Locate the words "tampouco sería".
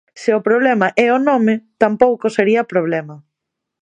1.83-2.69